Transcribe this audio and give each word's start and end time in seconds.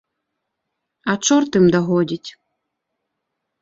А 1.13 1.17
чорт 1.27 1.51
ім 1.63 1.69
дагодзіць. 1.79 2.29